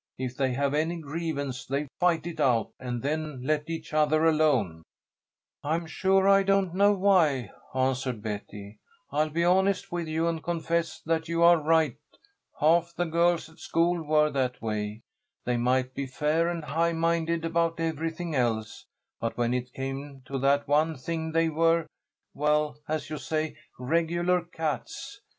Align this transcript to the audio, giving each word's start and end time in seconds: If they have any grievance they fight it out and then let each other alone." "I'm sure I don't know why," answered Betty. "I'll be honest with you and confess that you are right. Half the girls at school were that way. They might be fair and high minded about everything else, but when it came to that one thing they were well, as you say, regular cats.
If 0.17 0.35
they 0.35 0.53
have 0.53 0.73
any 0.73 0.97
grievance 0.99 1.63
they 1.67 1.87
fight 1.99 2.25
it 2.25 2.39
out 2.39 2.71
and 2.79 3.03
then 3.03 3.43
let 3.43 3.69
each 3.69 3.93
other 3.93 4.25
alone." 4.25 4.81
"I'm 5.63 5.85
sure 5.85 6.27
I 6.27 6.41
don't 6.41 6.73
know 6.73 6.91
why," 6.93 7.51
answered 7.75 8.23
Betty. 8.23 8.79
"I'll 9.11 9.29
be 9.29 9.45
honest 9.45 9.91
with 9.91 10.07
you 10.07 10.27
and 10.27 10.41
confess 10.43 10.99
that 11.01 11.27
you 11.29 11.43
are 11.43 11.61
right. 11.61 11.97
Half 12.59 12.95
the 12.95 13.05
girls 13.05 13.47
at 13.47 13.59
school 13.59 14.01
were 14.01 14.31
that 14.31 14.59
way. 14.59 15.01
They 15.45 15.57
might 15.57 15.93
be 15.93 16.07
fair 16.07 16.47
and 16.47 16.63
high 16.63 16.93
minded 16.93 17.45
about 17.45 17.79
everything 17.79 18.33
else, 18.33 18.87
but 19.19 19.37
when 19.37 19.53
it 19.53 19.71
came 19.71 20.23
to 20.25 20.39
that 20.39 20.67
one 20.67 20.97
thing 20.97 21.31
they 21.31 21.47
were 21.49 21.85
well, 22.33 22.75
as 22.87 23.11
you 23.11 23.19
say, 23.19 23.55
regular 23.77 24.41
cats. 24.41 25.21